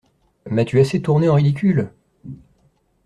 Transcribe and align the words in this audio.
M’as-tu 0.49 0.79
assez 0.79 0.99
tournée 0.99 1.29
en 1.29 1.35
ridicule! 1.35 1.91